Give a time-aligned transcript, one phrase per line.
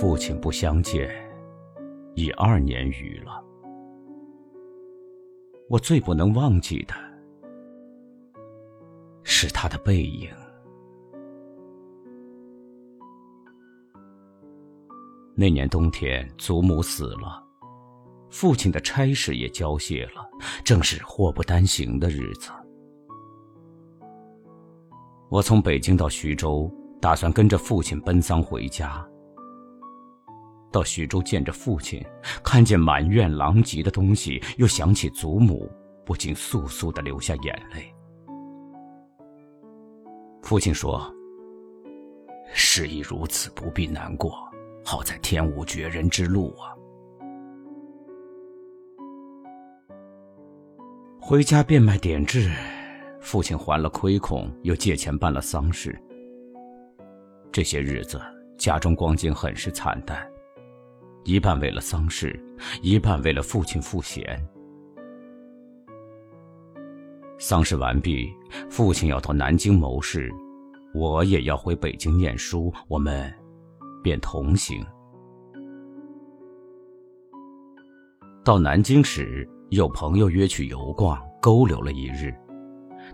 [0.00, 1.10] 父亲不相见
[2.14, 3.44] 已二年余了，
[5.68, 6.94] 我最不能忘记的
[9.22, 10.30] 是他的背影。
[15.34, 17.46] 那年冬天，祖母死了，
[18.30, 20.26] 父亲的差事也交卸了，
[20.64, 22.50] 正是祸不单行的日子。
[25.28, 29.06] 我从北京到徐州，打算跟着父亲奔丧回家。
[30.72, 32.04] 到徐州见着父亲，
[32.42, 35.70] 看见满院狼藉的东西，又想起祖母，
[36.04, 37.92] 不禁簌簌的流下眼泪。
[40.42, 41.12] 父亲说
[42.52, 44.32] ：“事已如此，不必难过。
[44.84, 46.74] 好在天无绝人之路啊！”
[51.20, 52.50] 回家变卖典质，
[53.20, 55.96] 父亲还了亏空，又借钱办了丧事。
[57.52, 58.20] 这些日子，
[58.58, 60.28] 家中光景很是惨淡。
[61.24, 62.38] 一半为了丧事，
[62.82, 64.24] 一半为了父亲赋闲。
[67.38, 68.32] 丧事完毕，
[68.68, 70.30] 父亲要到南京谋事，
[70.94, 73.32] 我也要回北京念书，我们
[74.02, 74.84] 便同行。
[78.42, 82.34] 到南京时，有朋友约去游逛，勾留了一日。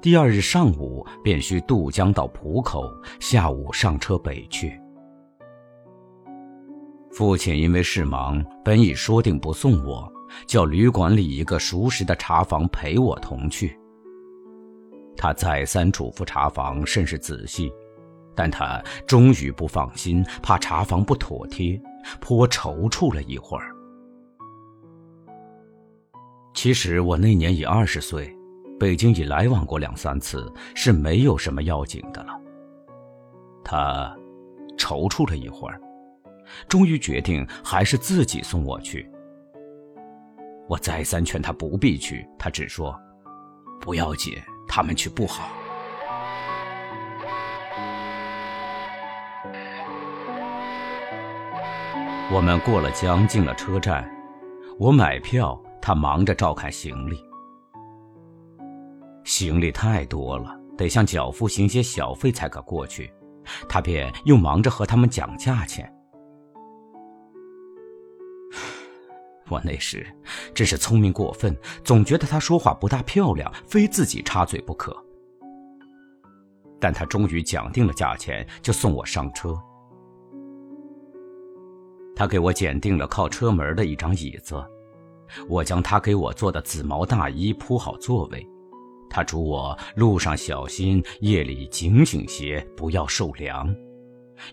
[0.00, 2.84] 第二日上午便需渡江到浦口，
[3.20, 4.81] 下午上车北去。
[7.12, 10.10] 父亲因为事忙，本已说定不送我，
[10.46, 13.78] 叫旅馆里一个熟识的茶房陪我同去。
[15.14, 17.70] 他再三嘱咐茶房甚是仔细，
[18.34, 21.78] 但他终于不放心，怕茶房不妥帖，
[22.18, 23.70] 颇踌躇了一会儿。
[26.54, 28.34] 其实我那年已二十岁，
[28.80, 32.32] 北京已来往过两三次，是没有什么要紧的了。
[33.62, 34.16] 他
[34.78, 35.78] 踌躇了一会儿。
[36.68, 39.08] 终于决定还是自己送我去。
[40.68, 42.98] 我再三劝他不必去，他只说
[43.80, 44.34] ：“不要紧，
[44.66, 45.50] 他们去不好。”
[52.32, 54.10] 我们过了江，进了车站，
[54.78, 57.22] 我买票，他忙着照看行李。
[59.24, 63.12] 行李太多了，得向脚夫行些小费才可过去，
[63.68, 65.92] 他便又忙着和他们讲价钱。
[69.52, 70.06] 我那时
[70.54, 71.54] 真是聪明过分，
[71.84, 74.96] 总觉得他说话不大漂亮，非自己插嘴不可。
[76.80, 79.56] 但他终于讲定了价钱，就送我上车。
[82.16, 84.54] 他给我拣定了靠车门的一张椅子，
[85.48, 88.46] 我将他给我做的紫毛大衣铺好座位。
[89.10, 93.74] 他嘱我路上小心，夜里警醒些，不要受凉，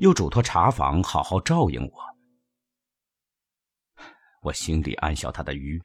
[0.00, 2.07] 又嘱托茶房好好照应我。
[4.48, 5.80] 我心里暗笑他的愚。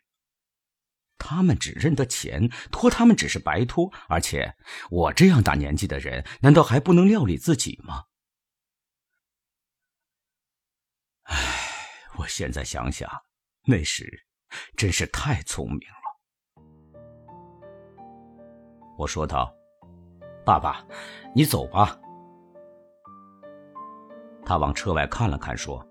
[1.18, 4.56] 他们只认得钱，托他们只是白托，而且
[4.90, 8.06] 我这样大年纪的人，难道还不能料理自己吗？
[11.24, 11.38] 唉，
[12.18, 13.10] 我现在想想，
[13.66, 14.26] 那时
[14.76, 15.96] 真是太聪明了。
[18.98, 19.56] 我说道
[20.46, 20.86] ：“爸爸，
[21.34, 21.98] 你走吧。”
[24.46, 25.88] 他往车外看了看，说。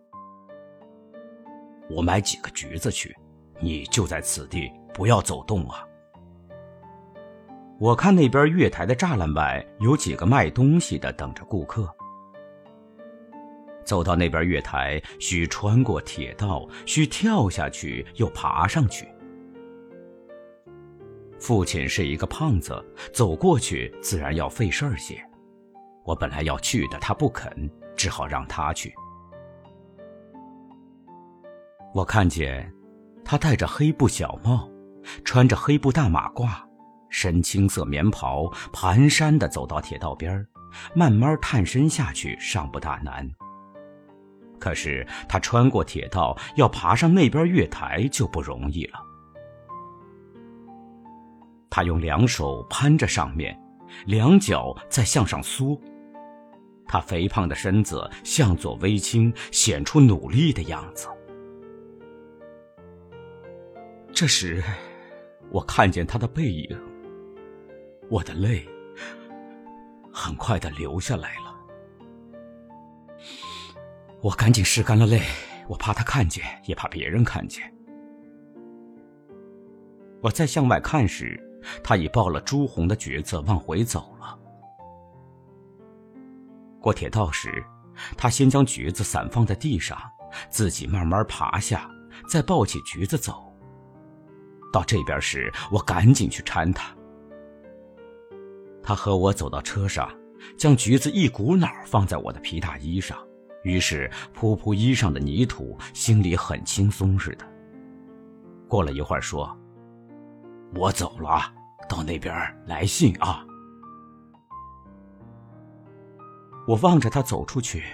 [1.95, 3.15] 我买几个橘子去，
[3.61, 5.87] 你就在此地，不要走动啊！
[7.79, 11.93] 我看那边月台的栅栏外有几个卖东西的等着顾客。
[13.85, 19.07] 走到那边月台，需穿过铁道，需跳下去又爬上去。
[21.41, 22.73] 父亲是一个胖子，
[23.13, 25.21] 走过去自然要费事儿些。
[26.05, 28.95] 我本来要去的，他不肯，只好让他去。
[31.95, 32.73] 我看见，
[33.23, 34.67] 他戴着黑布小帽，
[35.25, 36.49] 穿着黑布大马褂，
[37.11, 40.47] 深青色棉袍，蹒跚地走到铁道边
[40.95, 43.31] 慢慢探身下去，尚不大难。
[44.59, 48.99] 可是他穿过铁道，要爬上那边月台就不容易了。
[51.69, 53.55] 他用两手攀着上面，
[54.07, 55.79] 两脚再向上缩，
[56.87, 61.07] 他肥胖的身子向左微倾，显出努力的样子。
[64.15, 64.63] 这时，
[65.51, 66.79] 我看见他的背影，
[68.11, 68.69] 我的泪
[70.13, 71.55] 很快的流下来了。
[74.21, 75.23] 我赶紧拭干了泪，
[75.67, 77.63] 我怕他看见，也怕别人看见。
[80.21, 81.41] 我再向外看时，
[81.83, 84.39] 他已抱了朱红的橘子往回走了。
[86.81, 87.65] 过铁道时，
[88.17, 89.99] 他先将橘子散放在地上，
[90.51, 91.91] 自己慢慢爬下，
[92.29, 93.52] 再抱起橘子走。
[94.73, 96.93] 到这边时，我赶紧去搀他。
[98.83, 100.11] 他和我走到车上，
[100.57, 103.17] 将橘子一股脑放在我的皮大衣上，
[103.63, 107.47] 于是扑扑衣上的泥土，心里很轻松似的。
[108.67, 109.57] 过了一会儿，说
[110.75, 111.41] ：“我走了，
[111.89, 112.35] 到那边
[112.67, 113.45] 来信啊。”
[116.67, 117.85] 我望着他走出去，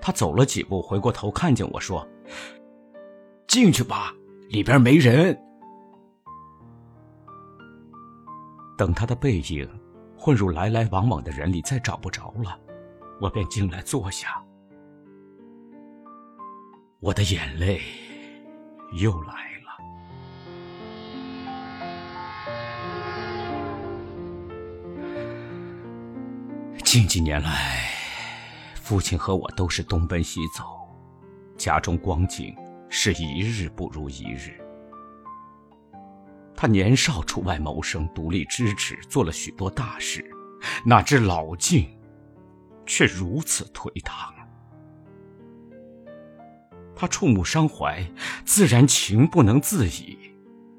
[0.00, 2.06] 他走了几步，回过头看见我说
[3.46, 4.12] ：“进去吧，
[4.48, 5.38] 里边没人。”
[8.76, 9.68] 等他的背影
[10.18, 12.58] 混入来来往往的人里，再找不着了，
[13.20, 14.42] 我便进来坐下。
[17.00, 17.80] 我的眼泪
[19.00, 19.32] 又来
[19.64, 19.76] 了。
[26.84, 27.88] 近几年来，
[28.74, 30.64] 父亲和我都是东奔西走，
[31.56, 32.54] 家中光景
[32.88, 34.65] 是一日不如一日。
[36.56, 40.24] 他年少出外谋生，独立支持，做了许多大事，
[40.84, 41.86] 哪知老境
[42.86, 44.34] 却如此颓唐。
[46.94, 48.02] 他触目伤怀，
[48.46, 50.18] 自然情不能自已，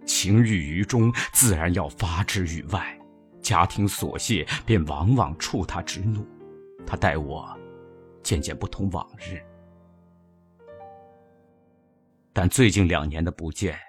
[0.04, 2.98] 情郁于中，自然要发之于外。
[3.40, 6.28] 家庭琐屑便往往触他之怒，
[6.86, 7.48] 他待我
[8.22, 9.40] 渐渐不同往日。
[12.34, 13.80] 但最近两年的不见，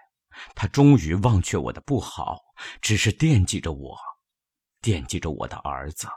[0.55, 2.43] 他终于忘却我的不好，
[2.81, 3.99] 只是惦记着我，
[4.81, 6.09] 惦记着我的儿子。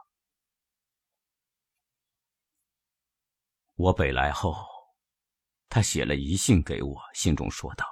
[3.76, 4.56] 我北来后，
[5.70, 7.86] 他写了一信给我，信中说道：“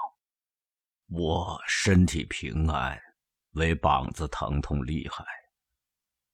[1.10, 3.00] 我身体平安，
[3.54, 5.26] 唯膀子疼痛厉害。”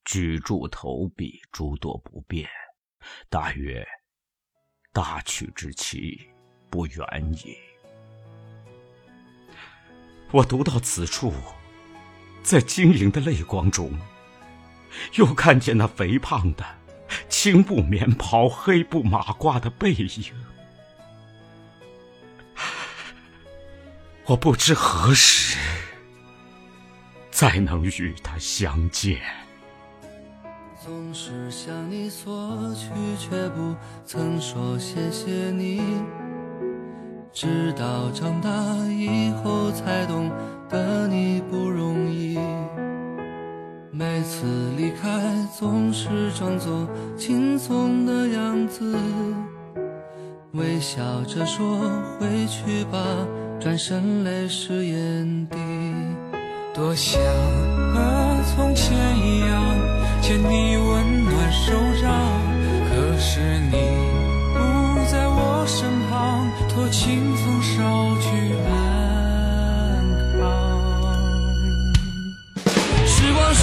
[0.05, 2.47] 举箸投笔诸多不便，
[3.29, 3.83] 大约
[4.91, 6.29] 大曲之期
[6.69, 7.74] 不远矣。
[10.35, 11.33] 我读到此处，
[12.43, 13.97] 在晶莹的泪光中，
[15.13, 16.65] 又看见那肥胖的
[17.29, 20.33] 青布棉袍、黑布马褂的背影。
[24.25, 25.57] 我不知何时
[27.31, 29.21] 再能与他相见。
[30.83, 33.73] 总是向你索取，却不
[34.05, 35.81] 曾说谢谢你。
[37.35, 38.49] 直到长大
[38.87, 40.31] 以后，才懂
[40.69, 42.39] 得你不容易。
[43.91, 45.09] 每次离开，
[45.53, 46.87] 总是装作
[47.17, 48.97] 轻松的样子，
[50.53, 51.77] 微笑着说
[52.17, 52.97] 回去吧，
[53.59, 55.57] 转身泪湿眼底。
[56.73, 57.21] 多想
[57.93, 59.75] 和从前一样。
[60.21, 62.09] 牵你温暖手掌，
[62.89, 63.77] 可是你
[65.67, 68.71] 身旁，托清风捎去安
[70.37, 70.39] 康。
[73.05, 73.61] 时光，时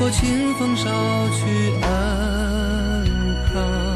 [0.00, 0.84] 托清风捎
[1.28, 3.04] 去安
[3.52, 3.89] 康。